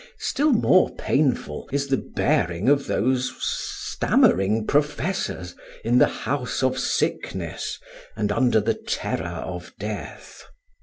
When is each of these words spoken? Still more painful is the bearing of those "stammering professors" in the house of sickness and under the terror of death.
Still 0.17 0.51
more 0.51 0.95
painful 0.95 1.69
is 1.71 1.85
the 1.87 1.97
bearing 1.97 2.67
of 2.69 2.87
those 2.87 3.35
"stammering 3.37 4.65
professors" 4.65 5.53
in 5.85 5.99
the 5.99 6.07
house 6.25 6.63
of 6.63 6.79
sickness 6.79 7.77
and 8.15 8.31
under 8.31 8.59
the 8.59 8.73
terror 8.73 9.27
of 9.45 9.73
death. 9.77 10.43